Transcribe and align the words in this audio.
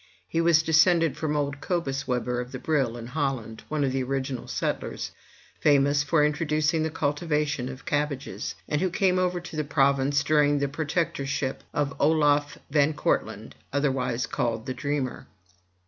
He 0.27 0.41
was 0.41 0.63
descended 0.63 1.15
from 1.15 1.35
old 1.35 1.61
Cobus 1.61 2.07
Webber 2.07 2.41
of 2.41 2.51
the 2.51 2.57
Brill 2.57 2.97
in 2.97 3.05
Holland, 3.05 3.61
one 3.69 3.83
of 3.83 3.91
the 3.91 4.01
original 4.01 4.47
settlers, 4.47 5.11
famous 5.59 6.01
for 6.01 6.25
introducing 6.25 6.81
the 6.81 6.89
cultivation 6.89 7.69
of 7.69 7.85
cabbages, 7.85 8.55
and 8.67 8.81
who 8.81 8.89
came 8.89 9.19
over 9.19 9.39
to 9.39 9.55
the 9.55 9.63
province 9.63 10.23
during 10.23 10.57
the 10.57 10.67
pro 10.67 10.85
tectorship 10.85 11.57
of 11.71 11.93
Oloffe 11.99 12.57
Van 12.71 12.95
Kortlandt, 12.95 13.53
otherwise 13.71 14.25
called 14.25 14.65
the 14.65 14.73
Dreamer. 14.73 15.27